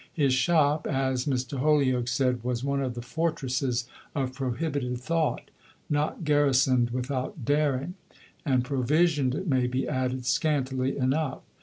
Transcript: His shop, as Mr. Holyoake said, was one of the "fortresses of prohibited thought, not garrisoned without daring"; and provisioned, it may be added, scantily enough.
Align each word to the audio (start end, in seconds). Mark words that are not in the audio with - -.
His 0.13 0.33
shop, 0.33 0.87
as 0.87 1.25
Mr. 1.25 1.59
Holyoake 1.59 2.07
said, 2.07 2.43
was 2.43 2.63
one 2.63 2.81
of 2.81 2.95
the 2.95 3.03
"fortresses 3.03 3.87
of 4.15 4.33
prohibited 4.33 4.97
thought, 4.97 5.51
not 5.91 6.23
garrisoned 6.23 6.89
without 6.89 7.45
daring"; 7.45 7.93
and 8.43 8.65
provisioned, 8.65 9.35
it 9.35 9.45
may 9.47 9.67
be 9.67 9.87
added, 9.87 10.25
scantily 10.25 10.97
enough. 10.97 11.43